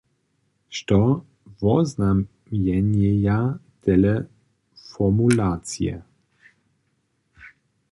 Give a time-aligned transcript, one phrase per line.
[0.77, 0.95] Što
[1.65, 3.37] woznamjenjeja
[3.85, 4.15] tele
[4.89, 6.01] formulacije?